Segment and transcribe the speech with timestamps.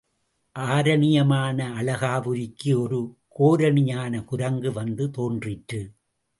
[0.55, 2.99] ஆரணியமான அழகாபுரிக்கு ஒரு
[3.39, 5.81] கோரணியான குரங்கு வந்து தோன்றிற்று.